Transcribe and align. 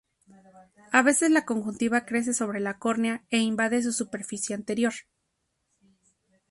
A 0.93 1.03
veces 1.03 1.29
la 1.29 1.45
conjuntiva 1.45 2.07
crece 2.07 2.33
sobre 2.33 2.59
la 2.59 2.79
córnea 2.79 3.23
e 3.29 3.37
invade 3.37 3.83
su 3.83 3.91
superficie 3.93 4.55
anterior. 4.55 4.95